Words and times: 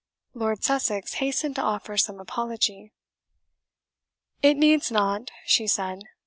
Lord 0.33 0.63
Sussex 0.63 1.13
hastened 1.21 1.57
to 1.57 1.61
offer 1.61 1.95
some 1.95 2.19
apology. 2.19 2.91
"It 4.41 4.57
needs 4.57 4.89
not," 4.89 5.29
she 5.45 5.67
said. 5.67 5.99